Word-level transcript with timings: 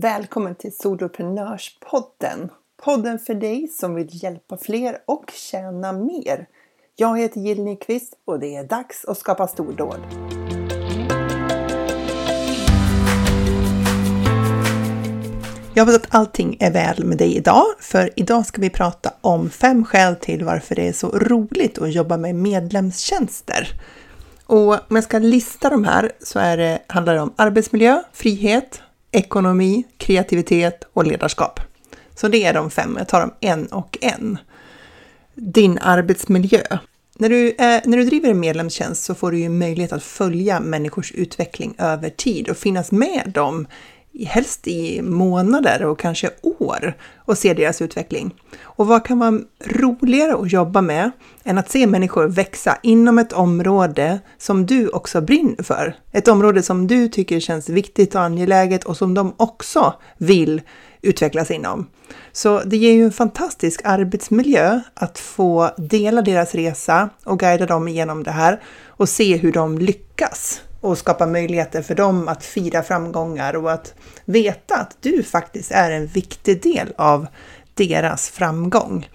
Välkommen 0.00 0.54
till 0.54 0.76
Soloprenörspodden! 0.76 2.50
Podden 2.84 3.18
för 3.18 3.34
dig 3.34 3.68
som 3.68 3.94
vill 3.94 4.08
hjälpa 4.10 4.56
fler 4.56 4.98
och 5.06 5.30
tjäna 5.34 5.92
mer. 5.92 6.46
Jag 6.96 7.18
heter 7.18 7.40
Jill 7.40 7.62
Nyqvist 7.62 8.14
och 8.24 8.40
det 8.40 8.56
är 8.56 8.64
dags 8.64 9.04
att 9.04 9.18
skapa 9.18 9.48
stordåd. 9.48 10.00
Jag 15.74 15.84
hoppas 15.84 15.96
att 15.96 16.14
allting 16.14 16.56
är 16.60 16.72
väl 16.72 17.04
med 17.04 17.18
dig 17.18 17.36
idag, 17.36 17.64
för 17.78 18.10
idag 18.16 18.46
ska 18.46 18.60
vi 18.60 18.70
prata 18.70 19.12
om 19.20 19.50
fem 19.50 19.84
skäl 19.84 20.16
till 20.16 20.44
varför 20.44 20.74
det 20.74 20.88
är 20.88 20.92
så 20.92 21.08
roligt 21.08 21.78
att 21.78 21.94
jobba 21.94 22.16
med 22.16 22.34
medlemstjänster. 22.34 23.68
Och 24.46 24.72
om 24.72 24.96
jag 24.96 25.04
ska 25.04 25.18
lista 25.18 25.70
de 25.70 25.84
här 25.84 26.12
så 26.20 26.38
är 26.38 26.56
det, 26.56 26.78
handlar 26.86 27.14
det 27.14 27.20
om 27.20 27.32
arbetsmiljö, 27.36 28.02
frihet, 28.12 28.82
ekonomi, 29.12 29.84
kreativitet 29.96 30.84
och 30.92 31.06
ledarskap. 31.06 31.60
Så 32.14 32.28
det 32.28 32.44
är 32.44 32.54
de 32.54 32.70
fem, 32.70 32.94
jag 32.98 33.08
tar 33.08 33.20
dem 33.20 33.34
en 33.40 33.66
och 33.66 33.98
en. 34.00 34.38
Din 35.34 35.78
arbetsmiljö. 35.78 36.62
När 37.20 37.28
du, 37.28 37.48
eh, 37.48 37.80
när 37.84 37.96
du 37.96 38.04
driver 38.04 38.30
en 38.30 38.40
medlemstjänst 38.40 39.04
så 39.04 39.14
får 39.14 39.32
du 39.32 39.38
ju 39.38 39.48
möjlighet 39.48 39.92
att 39.92 40.02
följa 40.02 40.60
människors 40.60 41.12
utveckling 41.12 41.74
över 41.78 42.10
tid 42.10 42.48
och 42.48 42.56
finnas 42.56 42.92
med 42.92 43.32
dem 43.34 43.66
helst 44.24 44.68
i 44.68 45.02
månader 45.02 45.84
och 45.84 45.98
kanske 45.98 46.30
år 46.42 46.96
och 47.16 47.38
se 47.38 47.54
deras 47.54 47.82
utveckling. 47.82 48.34
Och 48.62 48.86
vad 48.86 49.04
kan 49.04 49.18
vara 49.18 49.40
roligare 49.64 50.34
att 50.34 50.52
jobba 50.52 50.80
med 50.80 51.10
än 51.44 51.58
att 51.58 51.70
se 51.70 51.86
människor 51.86 52.28
växa 52.28 52.78
inom 52.82 53.18
ett 53.18 53.32
område 53.32 54.20
som 54.38 54.66
du 54.66 54.88
också 54.88 55.20
brinner 55.20 55.62
för? 55.62 55.94
Ett 56.12 56.28
område 56.28 56.62
som 56.62 56.86
du 56.86 57.08
tycker 57.08 57.40
känns 57.40 57.68
viktigt 57.68 58.14
och 58.14 58.22
angeläget 58.22 58.84
och 58.84 58.96
som 58.96 59.14
de 59.14 59.34
också 59.36 59.94
vill 60.18 60.60
utvecklas 61.02 61.50
inom. 61.50 61.86
Så 62.32 62.60
det 62.64 62.76
ger 62.76 62.92
ju 62.92 63.04
en 63.04 63.12
fantastisk 63.12 63.80
arbetsmiljö 63.84 64.80
att 64.94 65.18
få 65.18 65.70
dela 65.76 66.22
deras 66.22 66.54
resa 66.54 67.10
och 67.24 67.38
guida 67.38 67.66
dem 67.66 67.88
igenom 67.88 68.22
det 68.22 68.30
här 68.30 68.62
och 68.86 69.08
se 69.08 69.36
hur 69.36 69.52
de 69.52 69.78
lyckas 69.78 70.60
och 70.80 70.98
skapa 70.98 71.26
möjligheter 71.26 71.82
för 71.82 71.94
dem 71.94 72.28
att 72.28 72.44
fira 72.44 72.82
framgångar 72.82 73.56
och 73.56 73.72
att 73.72 73.94
veta 74.24 74.76
att 74.76 74.96
du 75.00 75.22
faktiskt 75.22 75.70
är 75.70 75.90
en 75.90 76.06
viktig 76.06 76.62
del 76.62 76.92
av 76.96 77.26
deras 77.74 78.30
framgång. 78.30 79.08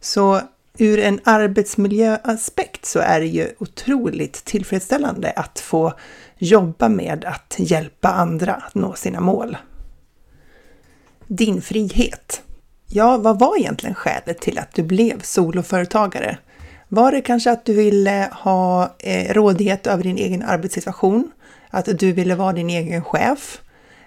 Så 0.00 0.40
ur 0.78 0.98
en 0.98 1.20
arbetsmiljöaspekt 1.24 2.86
så 2.86 2.98
är 2.98 3.20
det 3.20 3.26
ju 3.26 3.48
otroligt 3.58 4.44
tillfredsställande 4.44 5.32
att 5.36 5.60
få 5.60 5.92
jobba 6.38 6.88
med 6.88 7.24
att 7.24 7.54
hjälpa 7.58 8.08
andra 8.08 8.54
att 8.54 8.74
nå 8.74 8.94
sina 8.94 9.20
mål. 9.20 9.56
Din 11.26 11.62
frihet. 11.62 12.42
Ja, 12.88 13.16
vad 13.16 13.38
var 13.38 13.58
egentligen 13.58 13.94
skälet 13.94 14.40
till 14.40 14.58
att 14.58 14.74
du 14.74 14.82
blev 14.82 15.20
soloföretagare? 15.20 16.38
Var 16.94 17.12
det 17.12 17.20
kanske 17.20 17.50
att 17.50 17.64
du 17.64 17.74
ville 17.74 18.28
ha 18.32 18.94
eh, 18.98 19.34
rådighet 19.34 19.86
över 19.86 20.02
din 20.02 20.18
egen 20.18 20.42
arbetssituation? 20.42 21.30
Att 21.70 21.98
du 21.98 22.12
ville 22.12 22.34
vara 22.34 22.52
din 22.52 22.70
egen 22.70 23.04
chef? 23.04 23.60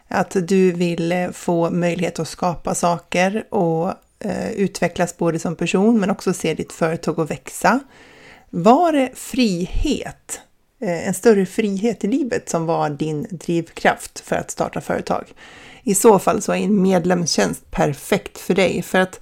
Att 0.08 0.36
du 0.48 0.72
ville 0.72 1.34
få 1.34 1.70
möjlighet 1.70 2.20
att 2.20 2.28
skapa 2.28 2.76
saker 2.76 3.46
och 3.50 3.94
eh, 4.20 4.52
utvecklas 4.52 5.18
både 5.18 5.40
som 5.40 5.56
person 5.56 6.00
men 6.00 6.10
också 6.10 6.34
se 6.34 6.54
ditt 6.54 6.74
företag 6.74 7.20
att 7.20 7.32
växa? 7.32 7.80
Var 8.50 8.92
det 8.92 9.10
frihet, 9.14 10.42
eh, 10.82 11.08
en 11.08 11.14
större 11.14 11.46
frihet 11.46 12.04
i 12.04 12.08
livet 12.08 12.50
som 12.50 12.66
var 12.66 12.90
din 12.90 13.28
drivkraft 13.32 14.20
för 14.20 14.36
att 14.36 14.52
starta 14.52 14.82
företag? 14.82 15.26
I 15.84 15.96
så 15.96 16.20
fall 16.20 16.42
så 16.42 16.52
är 16.52 16.58
en 16.58 16.82
medlemstjänst 16.82 17.72
perfekt 17.72 18.38
för 18.38 18.54
dig 18.54 18.82
för 18.82 19.00
att 19.00 19.20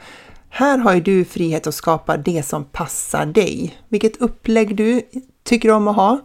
här 0.56 0.78
har 0.78 0.94
ju 0.94 1.02
du 1.02 1.26
frihet 1.26 1.68
att 1.68 1.76
skapa 1.76 2.18
det 2.18 2.44
som 2.44 2.64
passar 2.64 3.26
dig. 3.26 3.78
Vilket 3.90 4.22
upplägg 4.22 4.76
du 4.76 5.02
tycker 5.44 5.72
om 5.72 5.88
att 5.88 5.96
ha. 5.96 6.20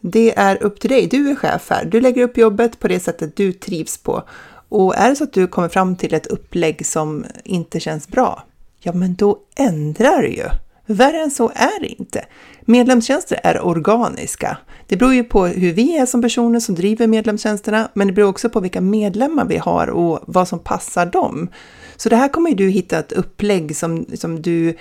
Det 0.00 0.38
är 0.38 0.62
upp 0.62 0.80
till 0.80 0.90
dig. 0.90 1.06
Du 1.06 1.30
är 1.30 1.34
chef 1.34 1.70
här. 1.70 1.84
Du 1.84 2.00
lägger 2.00 2.22
upp 2.22 2.38
jobbet 2.38 2.78
på 2.80 2.88
det 2.88 3.00
sättet 3.00 3.36
du 3.36 3.52
trivs 3.52 3.98
på. 3.98 4.22
Och 4.68 4.96
är 4.96 5.10
det 5.10 5.16
så 5.16 5.24
att 5.24 5.32
du 5.32 5.46
kommer 5.46 5.68
fram 5.68 5.96
till 5.96 6.14
ett 6.14 6.26
upplägg 6.26 6.86
som 6.86 7.24
inte 7.44 7.80
känns 7.80 8.08
bra, 8.08 8.42
ja 8.80 8.92
men 8.92 9.14
då 9.14 9.38
ändrar 9.56 10.22
du 10.22 10.28
ju. 10.28 10.48
Värre 10.86 11.22
än 11.22 11.30
så 11.30 11.52
är 11.54 11.80
det 11.80 11.86
inte. 11.86 12.24
Medlemstjänster 12.60 13.40
är 13.42 13.66
organiska. 13.66 14.56
Det 14.86 14.96
beror 14.96 15.14
ju 15.14 15.24
på 15.24 15.46
hur 15.46 15.72
vi 15.72 15.96
är 15.96 16.06
som 16.06 16.22
personer 16.22 16.60
som 16.60 16.74
driver 16.74 17.06
medlemstjänsterna, 17.06 17.88
men 17.94 18.06
det 18.06 18.12
beror 18.12 18.28
också 18.28 18.50
på 18.50 18.60
vilka 18.60 18.80
medlemmar 18.80 19.44
vi 19.44 19.56
har 19.56 19.86
och 19.90 20.20
vad 20.26 20.48
som 20.48 20.58
passar 20.58 21.06
dem. 21.06 21.48
Så 21.96 22.08
det 22.08 22.16
här 22.16 22.28
kommer 22.28 22.50
ju 22.50 22.56
du 22.56 22.68
hitta 22.68 22.98
ett 22.98 23.12
upplägg 23.12 23.76
som, 23.76 24.06
som 24.14 24.42
du 24.42 24.74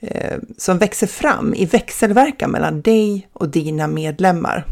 eh, 0.00 0.38
som 0.56 0.78
växer 0.78 1.06
fram 1.06 1.54
i 1.54 1.64
växelverkan 1.64 2.50
mellan 2.50 2.80
dig 2.80 3.28
och 3.32 3.48
dina 3.48 3.86
medlemmar. 3.86 4.64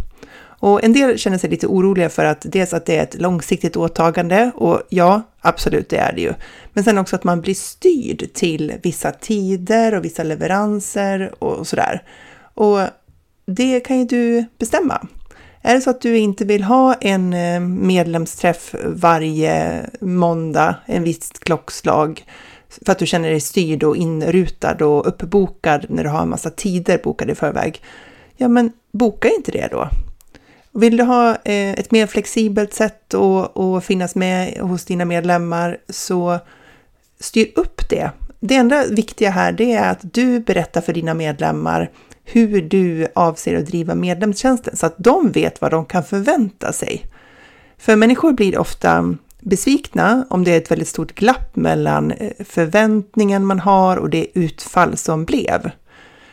Och 0.61 0.85
en 0.85 0.93
del 0.93 1.19
känner 1.19 1.39
sig 1.39 1.51
lite 1.51 1.67
oroliga 1.67 2.09
för 2.09 2.25
att 2.25 2.41
dels 2.45 2.75
att 2.75 2.87
det 2.87 2.97
är 2.97 3.03
ett 3.03 3.21
långsiktigt 3.21 3.77
åtagande 3.77 4.51
och 4.55 4.83
ja, 4.89 5.23
absolut 5.41 5.89
det 5.89 5.97
är 5.97 6.13
det 6.13 6.21
ju. 6.21 6.35
Men 6.73 6.85
sen 6.85 6.99
också 6.99 7.17
att 7.17 7.25
man 7.25 7.41
blir 7.41 7.55
styrd 7.55 8.33
till 8.35 8.73
vissa 8.83 9.13
tider 9.13 9.95
och 9.95 10.05
vissa 10.05 10.23
leveranser 10.23 11.45
och 11.45 11.67
sådär. 11.67 12.03
Och 12.55 12.81
det 13.47 13.81
kan 13.81 13.99
ju 13.99 14.05
du 14.05 14.45
bestämma. 14.59 15.07
Är 15.63 15.75
det 15.75 15.81
så 15.81 15.91
att 15.91 16.01
du 16.01 16.19
inte 16.19 16.45
vill 16.45 16.63
ha 16.63 16.95
en 16.95 17.33
eh, 17.33 17.61
medlemsträff 17.61 18.75
varje 18.85 19.83
måndag, 20.01 20.75
en 20.87 21.03
viss 21.03 21.31
klockslag, 21.31 22.25
för 22.85 22.93
att 22.93 22.99
du 22.99 23.07
känner 23.07 23.31
dig 23.31 23.41
styrd 23.41 23.83
och 23.83 23.97
inrutad 23.97 24.85
och 24.85 25.09
uppbokad 25.09 25.87
när 25.89 26.05
du 26.05 26.11
har 26.11 26.23
en 26.23 26.29
massa 26.29 26.51
tider 26.51 27.01
bokade 27.05 27.33
i 27.33 27.35
förväg, 27.35 27.83
ja 28.37 28.49
men 28.49 28.73
boka 28.93 29.29
inte 29.29 29.53
det 29.53 29.69
då. 29.71 29.89
Vill 30.73 30.97
du 30.97 31.03
ha 31.03 31.31
eh, 31.31 31.73
ett 31.73 31.91
mer 31.91 32.07
flexibelt 32.07 32.75
sätt 32.75 33.15
att 33.15 33.85
finnas 33.85 34.15
med 34.15 34.59
hos 34.59 34.85
dina 34.85 35.05
medlemmar 35.05 35.79
så 35.89 36.39
styr 37.21 37.53
upp 37.57 37.89
det. 37.91 38.11
Det 38.41 38.55
enda 38.55 38.85
viktiga 38.87 39.31
här 39.31 39.53
det 39.53 39.73
är 39.73 39.91
att 39.91 40.15
du 40.15 40.41
berättar 40.41 40.81
för 40.81 40.93
dina 40.93 41.15
medlemmar 41.15 41.91
hur 42.33 42.63
du 42.63 43.07
avser 43.15 43.57
att 43.57 43.67
driva 43.67 43.95
medlemstjänsten 43.95 44.77
så 44.77 44.87
att 44.87 44.95
de 44.99 45.33
vet 45.33 45.61
vad 45.61 45.71
de 45.71 45.85
kan 45.85 46.05
förvänta 46.05 46.73
sig. 46.73 47.05
För 47.79 47.97
människor 47.97 48.33
blir 48.33 48.59
ofta 48.59 49.15
besvikna 49.41 50.27
om 50.31 50.45
det 50.45 50.51
är 50.51 50.59
ett 50.59 50.71
väldigt 50.71 50.89
stort 50.89 51.15
glapp 51.15 51.57
mellan 51.57 52.11
eh, 52.11 52.33
förväntningen 52.45 53.47
man 53.47 53.61
har 53.61 53.97
och 53.97 54.11
det 54.11 54.27
utfall 54.35 54.97
som 54.97 55.25
blev. 55.25 55.71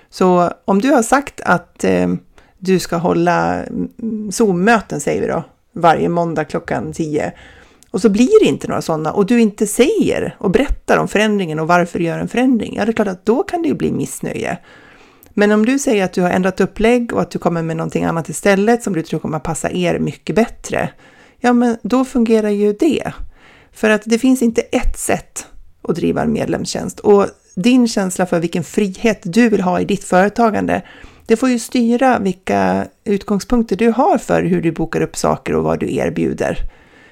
Så 0.10 0.52
om 0.66 0.82
du 0.82 0.92
har 0.92 1.04
sagt 1.04 1.42
att 1.42 1.84
eh, 1.84 2.14
du 2.58 2.80
ska 2.80 2.98
hålla 2.98 3.64
mm, 3.64 4.32
Zoom-möten, 4.32 5.00
säger 5.00 5.22
vi 5.22 5.28
då, 5.28 5.44
varje 5.74 6.10
måndag 6.10 6.46
klockan 6.46 6.94
10 6.94 7.34
och 7.92 8.02
så 8.02 8.10
blir 8.10 8.44
det 8.44 8.50
inte 8.50 8.68
några 8.68 8.82
sådana 8.82 9.12
och 9.12 9.26
du 9.26 9.42
inte 9.42 9.68
säger 9.68 10.36
och 10.40 10.52
berättar 10.52 10.98
om 10.98 11.08
förändringen 11.08 11.60
och 11.60 11.68
varför 11.68 12.00
du 12.00 12.06
gör 12.06 12.20
en 12.20 12.28
förändring, 12.28 12.76
ja 12.76 12.86
det 12.86 12.92
är 12.92 12.94
klart 12.94 13.08
att 13.08 13.26
då 13.26 13.44
kan 13.44 13.62
det 13.62 13.68
ju 13.68 13.74
bli 13.74 13.92
missnöje. 13.92 14.58
Men 15.38 15.52
om 15.52 15.66
du 15.66 15.80
säger 15.80 16.06
att 16.06 16.14
du 16.14 16.22
har 16.22 16.30
ändrat 16.30 16.62
upplägg 16.62 17.14
och 17.14 17.22
att 17.22 17.32
du 17.32 17.40
kommer 17.40 17.62
med 17.62 17.78
någonting 17.78 18.04
annat 18.04 18.30
istället 18.30 18.84
som 18.84 18.94
du 18.94 19.02
tror 19.02 19.20
kommer 19.20 19.40
passa 19.40 19.72
er 19.72 20.00
mycket 20.00 20.36
bättre, 20.36 20.90
ja 21.40 21.54
men 21.54 21.78
då 21.84 22.06
fungerar 22.06 22.50
ju 22.50 22.74
det. 22.74 23.14
För 23.72 23.90
att 23.90 24.02
det 24.06 24.20
finns 24.20 24.42
inte 24.42 24.62
ett 24.62 25.00
sätt 25.00 25.48
att 25.82 25.96
driva 25.96 26.22
en 26.22 26.34
medlemstjänst 26.34 27.00
och 27.00 27.28
din 27.56 27.88
känsla 27.88 28.26
för 28.26 28.40
vilken 28.40 28.64
frihet 28.64 29.22
du 29.24 29.50
vill 29.50 29.62
ha 29.62 29.80
i 29.80 29.86
ditt 29.86 30.04
företagande, 30.04 30.82
det 31.26 31.38
får 31.38 31.50
ju 31.50 31.60
styra 31.60 32.20
vilka 32.20 32.88
utgångspunkter 33.04 33.76
du 33.76 33.92
har 33.92 34.18
för 34.18 34.44
hur 34.44 34.62
du 34.62 34.72
bokar 34.72 35.02
upp 35.02 35.16
saker 35.16 35.56
och 35.56 35.64
vad 35.64 35.80
du 35.80 35.96
erbjuder. 35.96 36.58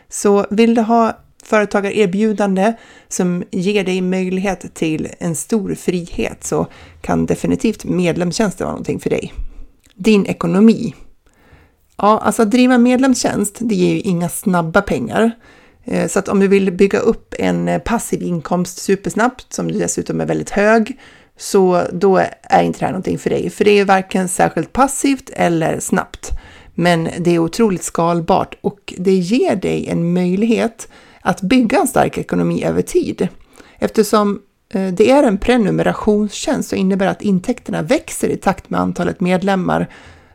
Så 0.09 0.45
vill 0.50 0.75
du 0.75 0.81
ha 0.81 1.18
företagarerbjudande 1.44 2.74
som 3.07 3.44
ger 3.51 3.84
dig 3.84 4.01
möjlighet 4.01 4.74
till 4.74 5.07
en 5.19 5.36
stor 5.36 5.75
frihet 5.75 6.44
så 6.44 6.68
kan 7.01 7.25
definitivt 7.25 7.86
medlemstjänster 7.86 8.66
vara 8.66 8.72
någonting 8.72 9.00
för 9.00 9.10
dig. 9.10 9.34
Din 9.95 10.25
ekonomi. 10.25 10.95
Ja, 11.98 12.19
alltså 12.19 12.42
att 12.42 12.51
driva 12.51 12.78
medlemstjänst, 12.78 13.57
det 13.60 13.75
ger 13.75 13.94
ju 13.94 14.00
inga 14.00 14.30
snabba 14.30 14.81
pengar. 14.81 15.31
Eh, 15.86 16.07
så 16.07 16.19
att 16.19 16.28
om 16.28 16.40
du 16.40 16.48
vill 16.48 16.72
bygga 16.72 17.00
upp 17.00 17.36
en 17.40 17.81
passiv 17.86 18.22
inkomst 18.22 18.78
supersnabbt, 18.78 19.54
som 19.54 19.72
dessutom 19.72 20.22
är 20.22 20.25
väldigt 20.25 20.50
hög, 20.50 21.00
så 21.38 21.81
då 21.92 22.18
är 22.42 22.63
inte 22.63 22.80
det 22.80 22.86
här 22.86 22.92
någonting 22.92 23.19
för 23.19 23.30
dig. 23.30 23.50
För 23.50 23.66
det 23.66 23.80
är 23.80 23.86
varken 23.86 24.28
särskilt 24.28 24.74
passivt 24.74 25.30
eller 25.34 25.80
snabbt. 25.80 26.31
Men 26.75 27.10
det 27.19 27.36
är 27.36 27.40
otroligt 27.40 27.84
skalbart 27.84 28.56
och 28.62 28.94
det 28.98 29.13
ger 29.13 29.56
dig 29.56 29.88
en 29.90 30.13
möjlighet 30.13 30.88
att 31.23 31.41
bygga 31.41 31.79
en 31.79 31.87
stark 31.87 32.17
ekonomi 32.17 32.63
över 32.63 32.81
tid. 32.81 33.27
Eftersom 33.79 34.41
eh, 34.69 34.87
det 34.87 35.11
är 35.11 35.23
en 35.23 35.37
prenumerationstjänst 35.37 36.69
så 36.69 36.75
innebär 36.75 37.07
att 37.07 37.21
intäkterna 37.21 37.81
växer 37.81 38.29
i 38.29 38.37
takt 38.37 38.69
med 38.69 38.79
antalet 38.79 39.19
medlemmar 39.19 39.89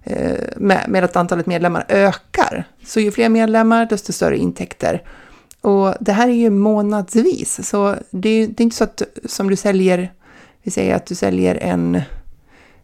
eh, 0.05 0.39
med, 0.57 0.85
med, 0.89 1.05
att 1.05 1.17
antalet 1.17 1.47
medlemmar 1.47 1.85
ökar. 1.89 2.65
Så 2.87 3.01
ju 3.01 3.11
fler 3.11 3.29
medlemmar, 3.29 3.87
desto 3.87 4.13
större 4.13 4.39
intäkter. 4.39 5.03
Och 5.61 5.95
det 6.01 6.13
här 6.13 6.29
är 6.29 6.33
ju 6.33 6.51
månadsvis, 6.51 7.69
så 7.69 7.95
det, 8.11 8.47
det 8.47 8.61
är 8.61 8.65
inte 8.65 8.77
så 8.77 8.85
att 8.85 9.03
som 9.25 9.51
du 9.51 9.57
säljer, 9.57 10.13
vi 10.63 10.71
säger 10.71 10.95
att 10.95 11.07
du 11.07 11.15
säljer 11.15 11.55
en 11.55 12.03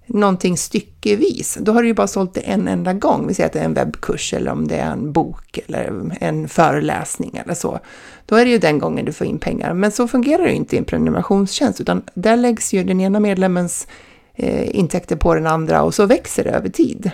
någonting 0.06 0.56
styckevis, 0.56 1.58
då 1.60 1.72
har 1.72 1.82
du 1.82 1.88
ju 1.88 1.94
bara 1.94 2.06
sålt 2.06 2.34
det 2.34 2.40
en 2.40 2.68
enda 2.68 2.92
gång. 2.92 3.26
Vi 3.26 3.34
säger 3.34 3.46
att 3.46 3.52
det 3.52 3.60
är 3.60 3.64
en 3.64 3.74
webbkurs 3.74 4.34
eller 4.34 4.50
om 4.50 4.68
det 4.68 4.76
är 4.76 4.90
en 4.90 5.12
bok 5.12 5.58
eller 5.66 6.12
en 6.20 6.48
föreläsning 6.48 7.36
eller 7.44 7.54
så. 7.54 7.78
Då 8.26 8.36
är 8.36 8.44
det 8.44 8.50
ju 8.50 8.58
den 8.58 8.78
gången 8.78 9.04
du 9.04 9.12
får 9.12 9.26
in 9.26 9.38
pengar. 9.38 9.74
Men 9.74 9.92
så 9.92 10.08
fungerar 10.08 10.42
det 10.42 10.50
ju 10.50 10.56
inte 10.56 10.76
i 10.76 10.78
en 10.78 10.84
prenumerationstjänst, 10.84 11.80
utan 11.80 12.02
där 12.14 12.36
läggs 12.36 12.74
ju 12.74 12.84
den 12.84 13.00
ena 13.00 13.20
medlemmens 13.20 13.86
eh, 14.34 14.76
intäkter 14.76 15.16
på 15.16 15.34
den 15.34 15.46
andra 15.46 15.82
och 15.82 15.94
så 15.94 16.06
växer 16.06 16.44
det 16.44 16.50
över 16.50 16.68
tid. 16.68 17.10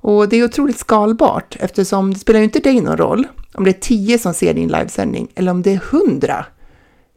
Och 0.00 0.28
det 0.28 0.36
är 0.36 0.44
otroligt 0.44 0.78
skalbart 0.78 1.56
eftersom 1.60 2.12
det 2.12 2.20
spelar 2.20 2.40
ju 2.40 2.44
inte 2.44 2.60
dig 2.60 2.80
någon 2.80 2.96
roll 2.96 3.26
om 3.54 3.64
det 3.64 3.70
är 3.70 3.80
tio 3.80 4.18
som 4.18 4.34
ser 4.34 4.54
din 4.54 4.68
livesändning 4.68 5.28
eller 5.34 5.50
om 5.50 5.62
det 5.62 5.72
är 5.72 5.80
hundra. 5.90 6.46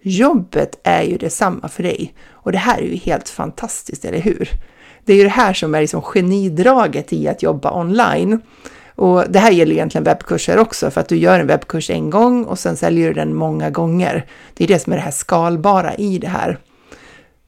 Jobbet 0.02 0.80
är 0.84 1.04
ju 1.04 1.18
detsamma 1.18 1.68
för 1.68 1.84
dig 1.84 2.14
och 2.32 2.52
det 2.52 2.58
här 2.58 2.78
är 2.78 2.86
ju 2.86 2.96
helt 2.96 3.30
fantastiskt, 3.30 4.06
eller 4.06 4.20
hur? 4.20 4.50
Det 5.06 5.14
är 5.14 5.18
ju 5.18 5.24
det 5.24 5.30
här 5.30 5.54
som 5.54 5.76
är 5.76 5.82
liksom 5.82 6.02
genidraget 6.02 7.14
i 7.14 7.28
att 7.28 7.44
jobba 7.44 7.80
online. 7.80 8.42
Och 8.96 9.24
det 9.30 9.40
här 9.40 9.52
gäller 9.52 9.72
egentligen 9.72 10.04
webbkurser 10.04 10.58
också, 10.58 10.92
för 10.92 11.02
att 11.02 11.10
du 11.10 11.18
gör 11.18 11.40
en 11.40 11.48
webbkurs 11.48 11.90
en 11.90 12.10
gång 12.10 12.44
och 12.44 12.60
sen 12.60 12.78
säljer 12.78 13.08
du 13.08 13.14
den 13.14 13.36
många 13.36 13.70
gånger. 13.70 14.26
Det 14.54 14.64
är 14.64 14.68
det 14.68 14.80
som 14.80 14.94
är 14.94 14.98
det 14.98 15.04
här 15.04 15.12
skalbara 15.12 15.96
i 15.96 16.18
det 16.18 16.28
här. 16.28 16.60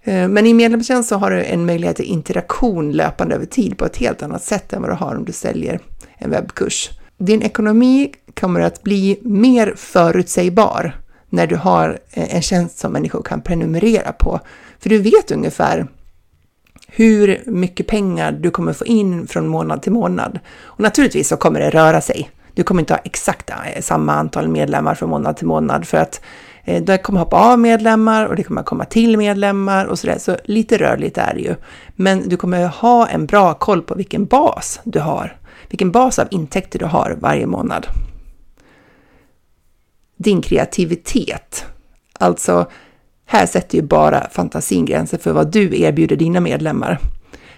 Eh, 0.03 0.27
men 0.27 0.47
i 0.47 0.53
medlemstjänst 0.53 1.09
så 1.09 1.15
har 1.15 1.31
du 1.31 1.43
en 1.43 1.65
möjlighet 1.65 1.95
till 1.95 2.05
interaktion 2.05 2.91
löpande 2.91 3.35
över 3.35 3.45
tid 3.45 3.77
på 3.77 3.85
ett 3.85 3.97
helt 3.97 4.23
annat 4.23 4.43
sätt 4.43 4.73
än 4.73 4.81
vad 4.81 4.91
du 4.91 4.95
har 4.95 5.15
om 5.15 5.25
du 5.25 5.31
säljer 5.31 5.79
en 6.17 6.31
webbkurs. 6.31 6.89
Din 7.17 7.41
ekonomi 7.41 8.13
kommer 8.39 8.59
att 8.59 8.83
bli 8.83 9.19
mer 9.21 9.73
förutsägbar 9.77 10.95
när 11.31 11.47
du 11.47 11.55
har 11.55 11.99
eh, 12.11 12.35
en 12.35 12.41
tjänst 12.41 12.79
som 12.79 12.91
människor 12.91 13.23
kan 13.23 13.41
prenumerera 13.41 14.11
på. 14.11 14.39
För 14.79 14.89
du 14.89 14.97
vet 14.97 15.31
ungefär 15.31 15.87
hur 16.87 17.43
mycket 17.45 17.87
pengar 17.87 18.31
du 18.31 18.51
kommer 18.51 18.73
få 18.73 18.85
in 18.85 19.27
från 19.27 19.47
månad 19.47 19.81
till 19.81 19.91
månad. 19.91 20.39
Och 20.63 20.79
naturligtvis 20.79 21.27
så 21.27 21.37
kommer 21.37 21.59
det 21.59 21.69
röra 21.69 22.01
sig. 22.01 22.29
Du 22.53 22.63
kommer 22.63 22.81
inte 22.81 22.93
ha 22.93 23.01
exakt 23.03 23.49
eh, 23.49 23.81
samma 23.81 24.13
antal 24.13 24.47
medlemmar 24.47 24.95
från 24.95 25.09
månad 25.09 25.37
till 25.37 25.47
månad 25.47 25.87
för 25.87 25.97
att 25.97 26.21
eh, 26.63 26.83
det 26.83 26.97
kommer 26.97 27.19
hoppa 27.19 27.37
av 27.37 27.59
medlemmar 27.59 28.25
och 28.25 28.35
det 28.35 28.43
kommer 28.43 28.63
komma 28.63 28.85
till 28.85 29.17
medlemmar 29.17 29.85
och 29.85 29.99
sådär. 29.99 30.17
Så 30.19 30.37
lite 30.45 30.77
rörligt 30.77 31.17
är 31.17 31.33
det 31.33 31.41
ju. 31.41 31.55
Men 31.95 32.29
du 32.29 32.37
kommer 32.37 32.67
ha 32.67 33.07
en 33.07 33.25
bra 33.25 33.53
koll 33.53 33.81
på 33.81 33.95
vilken 33.95 34.25
bas 34.25 34.79
du 34.83 34.99
har. 34.99 35.37
Vilken 35.69 35.91
bas 35.91 36.19
av 36.19 36.27
intäkter 36.31 36.79
du 36.79 36.85
har 36.85 37.17
varje 37.19 37.47
månad. 37.47 37.87
Din 40.21 40.41
kreativitet. 40.41 41.65
Alltså 42.13 42.71
här 43.25 43.45
sätter 43.45 43.75
ju 43.75 43.81
bara 43.81 44.29
fantasin 44.29 44.85
gränser 44.85 45.17
för 45.17 45.31
vad 45.31 45.51
du 45.51 45.81
erbjuder 45.81 46.15
dina 46.15 46.39
medlemmar. 46.39 46.99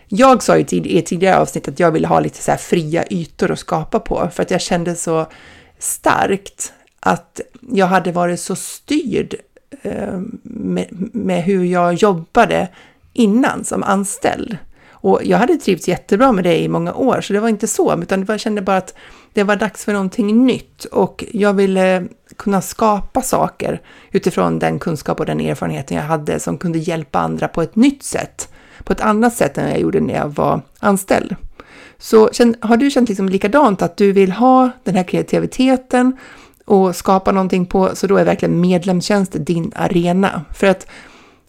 Jag 0.07 0.43
sa 0.43 0.57
ju 0.57 0.65
i 0.71 0.99
ett 0.99 1.05
tidigare 1.05 1.37
avsnitt 1.37 1.67
att 1.67 1.79
jag 1.79 1.91
ville 1.91 2.07
ha 2.07 2.19
lite 2.19 2.43
så 2.43 2.51
här 2.51 2.57
fria 2.57 3.03
ytor 3.09 3.51
att 3.51 3.59
skapa 3.59 3.99
på 3.99 4.29
för 4.33 4.43
att 4.43 4.51
jag 4.51 4.61
kände 4.61 4.95
så 4.95 5.25
starkt 5.79 6.73
att 6.99 7.41
jag 7.71 7.87
hade 7.87 8.11
varit 8.11 8.39
så 8.39 8.55
styrd 8.55 9.35
eh, 9.81 10.19
med, 10.43 10.87
med 11.13 11.43
hur 11.43 11.63
jag 11.63 11.93
jobbade 11.93 12.67
innan 13.13 13.63
som 13.63 13.83
anställd. 13.83 14.57
Och 14.89 15.21
jag 15.23 15.37
hade 15.37 15.57
trivts 15.57 15.87
jättebra 15.87 16.31
med 16.31 16.43
det 16.43 16.61
i 16.63 16.67
många 16.67 16.93
år, 16.93 17.21
så 17.21 17.33
det 17.33 17.39
var 17.39 17.49
inte 17.49 17.67
så, 17.67 18.01
utan 18.01 18.25
jag 18.27 18.39
kände 18.39 18.61
bara 18.61 18.77
att 18.77 18.93
det 19.33 19.43
var 19.43 19.55
dags 19.55 19.85
för 19.85 19.93
någonting 19.93 20.45
nytt 20.45 20.85
och 20.85 21.25
jag 21.31 21.53
ville 21.53 22.07
kunna 22.37 22.61
skapa 22.61 23.21
saker 23.21 23.81
utifrån 24.11 24.59
den 24.59 24.79
kunskap 24.79 25.19
och 25.19 25.25
den 25.25 25.39
erfarenheten 25.39 25.97
jag 25.97 26.03
hade 26.03 26.39
som 26.39 26.57
kunde 26.57 26.79
hjälpa 26.79 27.19
andra 27.19 27.47
på 27.47 27.61
ett 27.61 27.75
nytt 27.75 28.03
sätt, 28.03 28.49
på 28.83 28.93
ett 28.93 29.01
annat 29.01 29.33
sätt 29.33 29.57
än 29.57 29.69
jag 29.69 29.79
gjorde 29.79 29.99
när 29.99 30.13
jag 30.13 30.29
var 30.29 30.61
anställd. 30.79 31.35
Så 31.97 32.29
har 32.59 32.77
du 32.77 32.89
känt 32.89 33.09
liksom 33.09 33.29
likadant 33.29 33.81
att 33.81 33.97
du 33.97 34.11
vill 34.11 34.31
ha 34.31 34.69
den 34.83 34.95
här 34.95 35.03
kreativiteten 35.03 36.17
och 36.65 36.95
skapa 36.95 37.31
någonting 37.31 37.65
på, 37.65 37.95
så 37.95 38.07
då 38.07 38.17
är 38.17 38.25
verkligen 38.25 38.61
medlemstjänst 38.61 39.31
din 39.35 39.71
arena. 39.75 40.45
För 40.53 40.67
att 40.67 40.87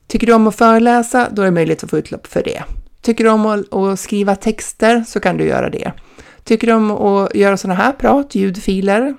tycker 0.07 0.27
du 0.27 0.33
om 0.33 0.47
att 0.47 0.55
föreläsa, 0.57 1.29
då 1.33 1.43
är 1.43 1.47
det 1.47 1.53
möjligt 1.53 1.85
att 1.85 1.91
få 1.91 1.99
utlopp 1.99 2.27
för 2.27 2.43
det. 2.43 2.63
Tycker 3.03 3.25
du 3.25 3.31
om 3.31 3.67
att, 3.73 4.01
skriva 4.01 4.37
texter 4.37 5.05
så 5.07 5.21
kan 5.21 5.37
du 5.37 5.45
göra 5.45 5.71
det. 5.71 5.93
Tycker 6.45 6.67
du 6.67 6.73
om 6.73 6.91
att 6.91 7.35
göra 7.35 7.57
sådana 7.57 7.81
här 7.81 7.93
prat, 7.93 8.35
ljudfiler, 8.35 9.15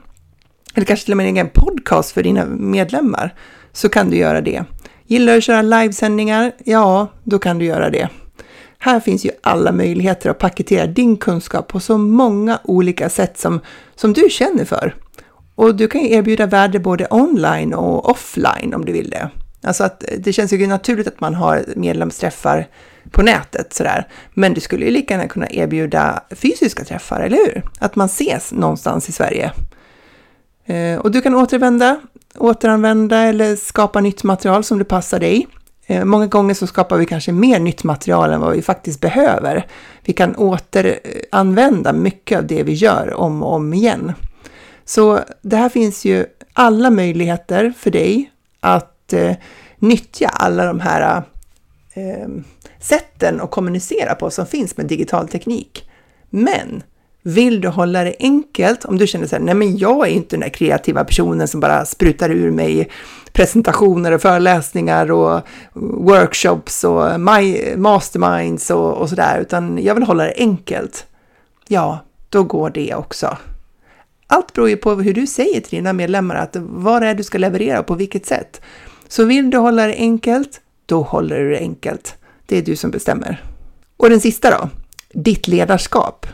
eller 0.76 0.86
kanske 0.86 1.06
till 1.06 1.14
och 1.14 1.18
med 1.18 1.28
en 1.28 1.36
egen 1.36 1.50
podcast 1.50 2.12
för 2.12 2.24
dina 2.24 2.46
medlemmar, 2.46 3.34
så 3.74 3.90
kan 3.90 4.10
du 4.10 4.18
göra 4.18 4.42
det. 4.42 4.64
Gillar 5.08 5.34
du 5.34 5.38
att 5.38 5.44
köra 5.44 5.62
livesändningar? 5.62 6.52
Ja, 6.64 7.08
då 7.24 7.40
kan 7.40 7.58
du 7.58 7.66
göra 7.66 7.90
det. 7.90 8.10
Här 8.80 9.00
finns 9.00 9.26
ju 9.26 9.32
alla 9.44 9.72
möjligheter 9.72 10.30
att 10.30 10.40
paketera 10.40 10.88
din 10.88 11.18
kunskap 11.18 11.68
på 11.68 11.80
så 11.80 11.98
många 11.98 12.60
olika 12.64 13.10
sätt 13.10 13.38
som, 13.38 13.60
som 13.96 14.14
du 14.14 14.30
känner 14.30 14.66
för. 14.66 14.96
Och 15.56 15.76
du 15.76 15.88
kan 15.88 16.02
erbjuda 16.02 16.46
värde 16.46 16.80
både 16.80 17.08
online 17.10 17.74
och 17.74 18.10
offline 18.10 18.74
om 18.74 18.86
du 18.86 18.94
vill 18.94 19.10
det. 19.10 19.30
Alltså 19.64 19.84
att 19.84 20.04
eh, 20.04 20.20
det 20.20 20.34
känns 20.34 20.54
ju 20.54 20.68
naturligt 20.68 21.08
att 21.08 21.20
man 21.20 21.34
har 21.34 21.66
medlemsträffar 21.76 22.68
på 23.12 23.22
nätet 23.22 23.74
sådär. 23.74 24.08
Men 24.34 24.54
du 24.54 24.62
skulle 24.62 24.86
ju 24.86 24.92
lika 24.92 25.14
gärna 25.14 25.28
kunna 25.28 25.48
erbjuda 25.50 26.24
fysiska 26.32 26.84
träffar, 26.84 27.22
eller 27.22 27.38
hur? 27.38 27.64
Att 27.80 27.96
man 27.96 28.06
ses 28.06 28.52
någonstans 28.52 29.10
i 29.10 29.12
Sverige. 29.12 29.52
Eh, 30.66 31.00
och 31.00 31.12
du 31.12 31.22
kan 31.22 31.36
återvända, 31.36 32.00
återanvända 32.38 33.18
eller 33.18 33.56
skapa 33.56 34.02
nytt 34.02 34.24
material 34.24 34.64
som 34.64 34.80
det 34.80 34.86
passar 34.86 35.20
dig. 35.20 35.48
Eh, 35.88 36.06
många 36.06 36.28
gånger 36.28 36.54
så 36.54 36.68
skapar 36.68 36.98
vi 36.98 37.06
kanske 37.06 37.32
mer 37.32 37.60
nytt 37.60 37.84
material 37.84 38.32
än 38.32 38.40
vad 38.42 38.54
vi 38.54 38.62
faktiskt 38.62 39.02
behöver. 39.02 39.68
Vi 40.06 40.14
kan 40.14 40.36
återanvända 40.36 41.94
mycket 41.94 42.38
av 42.38 42.48
det 42.48 42.64
vi 42.64 42.74
gör 42.74 43.14
om 43.14 43.44
och 43.44 43.54
om 43.54 43.74
igen. 43.74 44.14
Så 44.86 45.20
det 45.42 45.56
här 45.56 45.70
finns 45.70 46.06
ju 46.06 46.26
alla 46.54 46.90
möjligheter 46.90 47.74
för 47.78 47.92
dig 47.92 48.32
att 48.60 49.14
eh, 49.14 49.36
nyttja 49.80 50.28
alla 50.28 50.66
de 50.66 50.80
här 50.80 51.24
eh, 51.94 52.28
sätten 52.80 53.42
att 53.42 53.52
kommunicera 53.52 54.16
på 54.16 54.30
som 54.30 54.46
finns 54.46 54.78
med 54.78 54.86
digital 54.86 55.28
teknik. 55.28 55.90
Men 56.30 56.84
vill 57.28 57.62
du 57.62 57.68
hålla 57.68 58.04
det 58.04 58.16
enkelt, 58.20 58.86
om 58.86 58.98
du 58.98 59.08
känner 59.08 59.28
så 59.28 59.36
här, 59.36 59.44
nej 59.44 59.56
men 59.56 59.78
jag 59.78 60.08
är 60.08 60.12
inte 60.12 60.36
den 60.36 60.40
där 60.40 60.50
kreativa 60.50 61.04
personen 61.04 61.48
som 61.48 61.60
bara 61.60 61.86
sprutar 61.86 62.30
ur 62.30 62.52
mig 62.52 62.90
presentationer 63.34 64.12
och 64.12 64.22
föreläsningar 64.22 65.12
och 65.12 65.42
workshops 65.74 66.84
och 66.84 67.20
my, 67.20 67.76
masterminds 67.76 68.72
och, 68.72 68.94
och 68.94 69.10
sådär, 69.10 69.40
utan 69.42 69.84
jag 69.84 69.96
vill 69.96 70.04
hålla 70.04 70.24
det 70.24 70.34
enkelt. 70.38 71.06
Ja, 71.68 72.00
då 72.30 72.44
går 72.44 72.70
det 72.70 72.96
också. 72.96 73.38
Allt 74.28 74.54
beror 74.54 74.70
ju 74.70 74.78
på 74.78 74.94
hur 74.94 75.14
du 75.14 75.28
säger 75.28 75.62
till 75.62 75.78
dina 75.78 75.94
medlemmar 75.94 76.36
att 76.36 76.56
vad 76.56 77.02
det 77.02 77.08
är 77.08 77.16
du 77.16 77.24
ska 77.24 77.38
leverera 77.38 77.80
och 77.80 77.86
på 77.86 77.96
vilket 77.96 78.26
sätt. 78.26 78.62
Så 79.08 79.26
vill 79.26 79.50
du 79.50 79.58
hålla 79.58 79.88
det 79.88 79.96
enkelt, 79.96 80.62
då 80.86 81.02
håller 81.02 81.40
du 81.40 81.50
det 81.50 81.60
enkelt. 81.60 82.16
Det 82.46 82.58
är 82.58 82.62
du 82.62 82.76
som 82.76 82.92
bestämmer. 82.92 83.44
Och 83.98 84.10
den 84.10 84.20
sista 84.20 84.52
då, 84.52 84.70
ditt 85.14 85.48
ledarskap. 85.48 86.28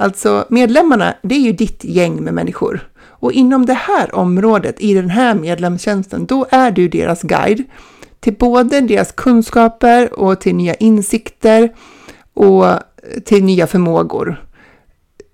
Alltså 0.00 0.44
medlemmarna, 0.48 1.14
det 1.22 1.34
är 1.34 1.40
ju 1.40 1.52
ditt 1.52 1.84
gäng 1.84 2.22
med 2.22 2.34
människor. 2.34 2.88
Och 3.02 3.32
inom 3.32 3.66
det 3.66 3.74
här 3.74 4.14
området, 4.14 4.80
i 4.80 4.94
den 4.94 5.10
här 5.10 5.34
medlemstjänsten, 5.34 6.26
då 6.26 6.46
är 6.50 6.70
du 6.70 6.88
deras 6.88 7.22
guide 7.22 7.64
till 8.20 8.34
både 8.34 8.80
deras 8.80 9.12
kunskaper 9.12 10.20
och 10.20 10.40
till 10.40 10.54
nya 10.54 10.74
insikter 10.74 11.72
och 12.34 12.66
till 13.24 13.44
nya 13.44 13.66
förmågor. 13.66 14.44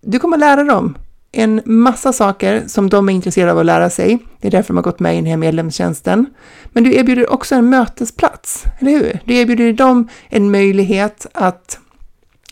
Du 0.00 0.18
kommer 0.18 0.36
lära 0.36 0.64
dem 0.64 0.98
en 1.32 1.62
massa 1.64 2.12
saker 2.12 2.62
som 2.66 2.90
de 2.90 3.08
är 3.08 3.12
intresserade 3.12 3.52
av 3.52 3.58
att 3.58 3.66
lära 3.66 3.90
sig. 3.90 4.18
Det 4.40 4.48
är 4.48 4.52
därför 4.52 4.68
de 4.68 4.76
har 4.76 4.84
gått 4.84 5.00
med 5.00 5.12
i 5.14 5.16
den 5.16 5.26
här 5.26 5.36
medlemstjänsten. 5.36 6.26
Men 6.72 6.84
du 6.84 6.94
erbjuder 6.94 7.32
också 7.32 7.54
en 7.54 7.70
mötesplats, 7.70 8.64
eller 8.78 8.90
hur? 8.90 9.20
Du 9.24 9.34
erbjuder 9.34 9.72
dem 9.72 10.08
en 10.28 10.50
möjlighet 10.50 11.26
att 11.32 11.78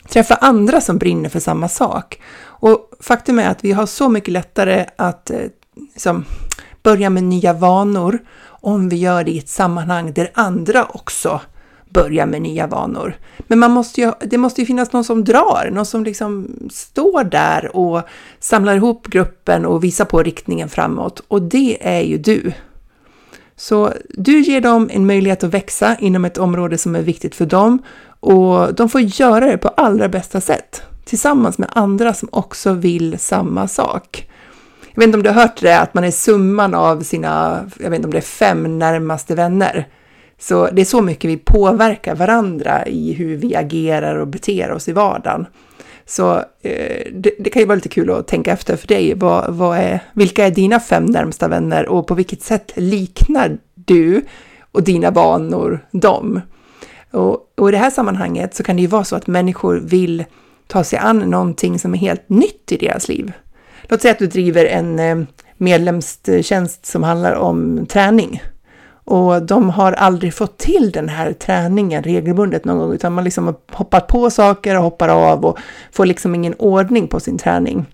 träffa 0.08 0.34
andra 0.34 0.80
som 0.80 0.98
brinner 0.98 1.28
för 1.28 1.40
samma 1.40 1.68
sak. 1.68 2.20
Och 2.42 2.90
faktum 3.00 3.38
är 3.38 3.48
att 3.48 3.64
vi 3.64 3.72
har 3.72 3.86
så 3.86 4.08
mycket 4.08 4.32
lättare 4.32 4.86
att 4.96 5.30
eh, 5.30 5.38
liksom, 5.92 6.24
börja 6.82 7.10
med 7.10 7.24
nya 7.24 7.52
vanor 7.52 8.18
om 8.46 8.88
vi 8.88 8.96
gör 8.96 9.24
det 9.24 9.30
i 9.30 9.38
ett 9.38 9.48
sammanhang 9.48 10.12
där 10.12 10.30
andra 10.34 10.84
också 10.84 11.40
börja 11.94 12.26
med 12.26 12.42
nya 12.42 12.66
vanor. 12.66 13.16
Men 13.38 13.58
man 13.58 13.70
måste 13.70 14.00
ju, 14.00 14.12
det 14.20 14.38
måste 14.38 14.60
ju 14.60 14.66
finnas 14.66 14.92
någon 14.92 15.04
som 15.04 15.24
drar, 15.24 15.70
någon 15.72 15.86
som 15.86 16.04
liksom 16.04 16.48
står 16.70 17.24
där 17.24 17.76
och 17.76 18.02
samlar 18.38 18.74
ihop 18.74 19.06
gruppen 19.06 19.66
och 19.66 19.84
visar 19.84 20.04
på 20.04 20.22
riktningen 20.22 20.68
framåt. 20.68 21.22
Och 21.28 21.42
det 21.42 21.88
är 21.88 22.00
ju 22.00 22.18
du. 22.18 22.52
Så 23.56 23.92
du 24.08 24.40
ger 24.40 24.60
dem 24.60 24.90
en 24.92 25.06
möjlighet 25.06 25.44
att 25.44 25.54
växa 25.54 25.96
inom 26.00 26.24
ett 26.24 26.38
område 26.38 26.78
som 26.78 26.96
är 26.96 27.02
viktigt 27.02 27.34
för 27.34 27.46
dem 27.46 27.82
och 28.24 28.74
de 28.74 28.88
får 28.88 29.00
göra 29.00 29.46
det 29.46 29.58
på 29.58 29.68
allra 29.68 30.08
bästa 30.08 30.40
sätt 30.40 30.82
tillsammans 31.04 31.58
med 31.58 31.68
andra 31.72 32.14
som 32.14 32.28
också 32.32 32.72
vill 32.72 33.18
samma 33.18 33.68
sak. 33.68 34.28
jag 34.94 35.00
vet 35.00 35.06
inte 35.06 35.16
om 35.16 35.22
du 35.22 35.30
har 35.30 35.42
hört 35.42 35.60
det, 35.60 35.78
att 35.78 35.94
man 35.94 36.04
är 36.04 36.10
summan 36.10 36.74
av 36.74 37.00
sina, 37.00 37.64
jag 37.78 37.90
vet 37.90 37.96
inte 37.96 38.06
om 38.06 38.12
det 38.12 38.18
är 38.18 38.22
fem 38.22 38.78
närmaste 38.78 39.34
vänner. 39.34 39.88
Så 40.38 40.68
det 40.72 40.80
är 40.80 40.84
så 40.84 41.02
mycket 41.02 41.30
vi 41.30 41.36
påverkar 41.36 42.14
varandra 42.14 42.86
i 42.86 43.12
hur 43.12 43.36
vi 43.36 43.56
agerar 43.56 44.16
och 44.16 44.28
beter 44.28 44.72
oss 44.72 44.88
i 44.88 44.92
vardagen. 44.92 45.46
Så 46.06 46.36
eh, 46.62 47.12
det, 47.12 47.30
det, 47.38 47.50
kan 47.50 47.62
ju 47.62 47.66
vara 47.66 47.76
lite 47.76 47.88
kul 47.88 48.10
att 48.10 48.26
tänka 48.26 48.52
efter 48.52 48.76
för 48.76 48.86
dig. 48.86 49.14
Vad, 49.14 49.54
vad 49.54 49.78
är, 49.78 50.00
vilka 50.12 50.46
är 50.46 50.50
dina 50.50 50.80
fem 50.80 51.04
närmsta 51.04 51.48
vänner 51.48 51.88
och 51.88 52.06
på 52.06 52.14
vilket 52.14 52.42
sätt 52.42 52.72
liknar 52.76 53.58
du 53.74 54.24
och 54.72 54.82
dina 54.82 55.10
vanor 55.10 55.86
dem? 55.90 56.40
Och, 57.14 57.52
och 57.56 57.68
i 57.68 57.72
det 57.72 57.78
här 57.78 57.90
sammanhanget 57.90 58.54
så 58.54 58.62
kan 58.62 58.76
det 58.76 58.82
ju 58.82 58.88
vara 58.88 59.04
så 59.04 59.16
att 59.16 59.26
människor 59.26 59.76
vill 59.76 60.24
ta 60.66 60.84
sig 60.84 60.98
an 60.98 61.18
någonting 61.18 61.78
som 61.78 61.94
är 61.94 61.98
helt 61.98 62.28
nytt 62.28 62.72
i 62.72 62.76
deras 62.76 63.08
liv. 63.08 63.32
Låt 63.82 64.02
säga 64.02 64.12
att 64.12 64.18
du 64.18 64.26
driver 64.26 64.64
en 64.64 64.98
eh, 64.98 65.16
medlemstjänst 65.56 66.86
som 66.86 67.02
handlar 67.02 67.34
om 67.34 67.86
träning 67.86 68.42
och 69.04 69.42
de 69.42 69.70
har 69.70 69.92
aldrig 69.92 70.34
fått 70.34 70.58
till 70.58 70.90
den 70.92 71.08
här 71.08 71.32
träningen 71.32 72.02
regelbundet 72.02 72.64
någon 72.64 72.78
gång, 72.78 72.92
utan 72.92 73.12
man 73.12 73.24
liksom 73.24 73.46
har 73.46 73.54
hoppat 73.72 74.06
på 74.06 74.30
saker 74.30 74.76
och 74.76 74.82
hoppar 74.82 75.08
av 75.08 75.44
och 75.44 75.58
får 75.92 76.06
liksom 76.06 76.34
ingen 76.34 76.54
ordning 76.54 77.08
på 77.08 77.20
sin 77.20 77.38
träning. 77.38 77.86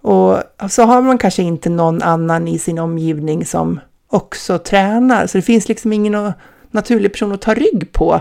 Och 0.00 0.38
så 0.70 0.82
har 0.82 1.02
man 1.02 1.18
kanske 1.18 1.42
inte 1.42 1.70
någon 1.70 2.02
annan 2.02 2.48
i 2.48 2.58
sin 2.58 2.78
omgivning 2.78 3.44
som 3.44 3.80
också 4.08 4.58
tränar, 4.58 5.26
så 5.26 5.38
det 5.38 5.42
finns 5.42 5.68
liksom 5.68 5.92
ingen 5.92 6.32
naturlig 6.70 7.12
person 7.12 7.32
att 7.32 7.40
ta 7.40 7.54
rygg 7.54 7.92
på 7.92 8.20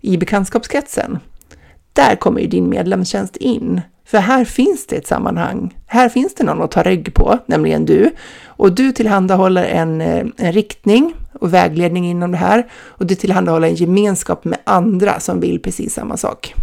i 0.00 0.16
bekantskapskretsen. 0.16 1.18
Där 1.92 2.16
kommer 2.16 2.40
ju 2.40 2.46
din 2.46 2.68
medlemstjänst 2.68 3.36
in. 3.36 3.80
För 4.04 4.18
här 4.18 4.44
finns 4.44 4.86
det 4.86 4.96
ett 4.96 5.06
sammanhang. 5.06 5.78
Här 5.86 6.08
finns 6.08 6.34
det 6.34 6.44
någon 6.44 6.62
att 6.62 6.70
ta 6.70 6.82
rygg 6.82 7.14
på, 7.14 7.38
nämligen 7.46 7.84
du. 7.84 8.10
Och 8.44 8.72
du 8.72 8.92
tillhandahåller 8.92 9.64
en, 9.64 10.00
eh, 10.00 10.26
en 10.36 10.52
riktning 10.52 11.14
och 11.32 11.54
vägledning 11.54 12.06
inom 12.10 12.30
det 12.30 12.38
här. 12.38 12.66
Och 12.72 13.06
du 13.06 13.14
tillhandahåller 13.14 13.68
en 13.68 13.74
gemenskap 13.74 14.44
med 14.44 14.58
andra 14.64 15.20
som 15.20 15.40
vill 15.40 15.62
precis 15.62 15.94
samma 15.94 16.16
sak. 16.16 16.54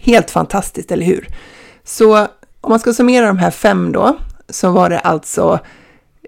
Helt 0.00 0.30
fantastiskt, 0.30 0.92
eller 0.92 1.06
hur? 1.06 1.28
Så 1.84 2.18
om 2.60 2.70
man 2.70 2.78
ska 2.78 2.92
summera 2.92 3.26
de 3.26 3.38
här 3.38 3.50
fem 3.50 3.92
då, 3.92 4.16
så 4.48 4.70
var 4.70 4.90
det 4.90 4.98
alltså 4.98 5.58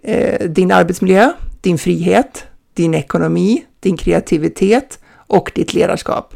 eh, 0.03 0.49
din 0.49 0.73
arbetsmiljö, 0.73 1.33
din 1.61 1.79
frihet, 1.79 2.45
din 2.75 2.95
ekonomi, 2.95 3.65
din 3.81 3.97
kreativitet 3.97 4.99
och 5.31 5.53
ditt 5.55 5.75
ledarskap. 5.75 6.35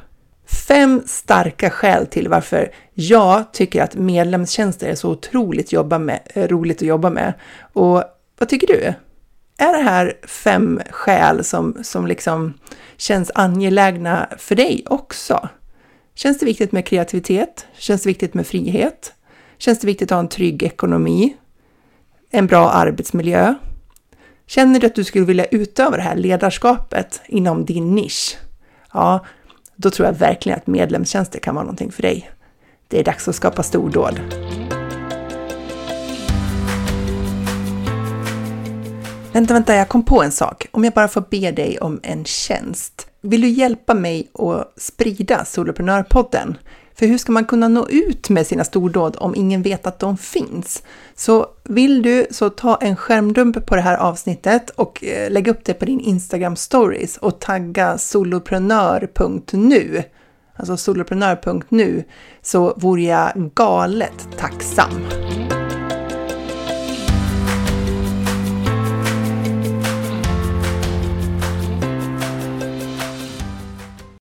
Fem 0.68 1.02
starka 1.06 1.70
skäl 1.70 2.06
till 2.06 2.28
varför 2.28 2.72
jag 2.94 3.52
tycker 3.52 3.82
att 3.82 3.94
medlemstjänster 3.94 4.88
är 4.88 4.94
så 4.94 5.10
otroligt 5.10 5.72
jobba 5.72 5.98
med, 5.98 6.20
eh, 6.34 6.48
roligt 6.48 6.76
att 6.76 6.88
jobba 6.88 7.10
med. 7.10 7.32
Och 7.72 8.04
vad 8.38 8.48
tycker 8.48 8.66
du? 8.66 8.94
Är 9.58 9.72
det 9.72 9.82
här 9.82 10.14
fem 10.26 10.80
skäl 10.90 11.44
som, 11.44 11.76
som 11.82 12.06
liksom 12.06 12.54
känns 12.96 13.30
angelägna 13.34 14.28
för 14.38 14.54
dig 14.54 14.84
också? 14.86 15.48
Känns 16.14 16.38
det 16.38 16.46
viktigt 16.46 16.72
med 16.72 16.86
kreativitet? 16.86 17.66
Känns 17.78 18.02
det 18.02 18.08
viktigt 18.08 18.34
med 18.34 18.46
frihet? 18.46 19.12
Känns 19.58 19.78
det 19.78 19.86
viktigt 19.86 20.12
att 20.12 20.16
ha 20.16 20.20
en 20.20 20.28
trygg 20.28 20.62
ekonomi? 20.62 21.36
En 22.30 22.46
bra 22.46 22.70
arbetsmiljö? 22.70 23.54
Känner 24.46 24.80
du 24.80 24.86
att 24.86 24.94
du 24.94 25.04
skulle 25.04 25.24
vilja 25.24 25.44
utöva 25.44 25.96
det 25.96 26.02
här 26.02 26.16
ledarskapet 26.16 27.20
inom 27.26 27.64
din 27.64 27.94
nisch? 27.94 28.36
Ja, 28.94 29.24
då 29.76 29.90
tror 29.90 30.06
jag 30.06 30.14
verkligen 30.14 30.58
att 30.58 30.66
medlemstjänster 30.66 31.38
kan 31.38 31.54
vara 31.54 31.64
någonting 31.64 31.92
för 31.92 32.02
dig. 32.02 32.30
Det 32.88 33.00
är 33.00 33.04
dags 33.04 33.28
att 33.28 33.34
skapa 33.34 33.62
stordåd. 33.62 34.20
Vänta, 39.32 39.54
vänta, 39.54 39.74
jag 39.74 39.88
kom 39.88 40.04
på 40.04 40.22
en 40.22 40.32
sak. 40.32 40.66
Om 40.70 40.84
jag 40.84 40.92
bara 40.92 41.08
får 41.08 41.24
be 41.30 41.50
dig 41.50 41.78
om 41.78 42.00
en 42.02 42.24
tjänst. 42.24 43.06
Vill 43.20 43.40
du 43.40 43.48
hjälpa 43.48 43.94
mig 43.94 44.30
att 44.34 44.82
sprida 44.82 45.44
Soloprenörpodden? 45.44 46.56
För 46.94 47.06
hur 47.06 47.18
ska 47.18 47.32
man 47.32 47.44
kunna 47.44 47.68
nå 47.68 47.88
ut 47.88 48.30
med 48.30 48.46
sina 48.46 48.64
stordåd 48.64 49.16
om 49.20 49.34
ingen 49.34 49.62
vet 49.62 49.86
att 49.86 49.98
de 49.98 50.16
finns? 50.16 50.82
Så 51.14 51.46
vill 51.64 52.02
du 52.02 52.26
så 52.30 52.50
ta 52.50 52.76
en 52.76 52.96
skärmdump 52.96 53.66
på 53.66 53.76
det 53.76 53.80
här 53.80 53.96
avsnittet 53.96 54.70
och 54.70 55.04
eh, 55.04 55.30
lägg 55.30 55.48
upp 55.48 55.64
det 55.64 55.74
på 55.74 55.84
din 55.84 56.00
Instagram 56.00 56.56
stories 56.56 57.16
och 57.16 57.40
tagga 57.40 57.98
soloprenör.nu, 57.98 60.02
alltså 60.56 60.76
soloprenör.nu, 60.76 62.04
så 62.42 62.74
vore 62.76 63.02
jag 63.02 63.50
galet 63.54 64.28
tacksam. 64.38 64.90